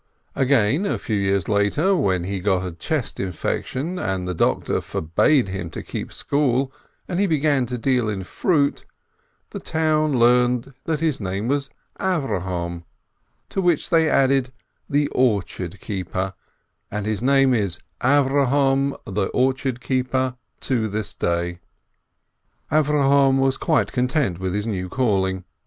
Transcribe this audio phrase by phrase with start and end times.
[0.35, 5.49] Again, a few years later, when he got a chest affection, and the doctor forbade
[5.49, 6.73] him to keep school,
[7.07, 8.83] and he began to deal in fruit,
[9.51, 11.69] the town learnt that his name was
[11.99, 12.83] Avrohom,
[13.49, 14.49] to which they added
[14.89, 16.33] "the orchard keeper,"
[16.89, 21.59] and his name is "Avrohom the orchard keeper" to this day.
[22.71, 25.43] Avrohom was quite content with his new calling.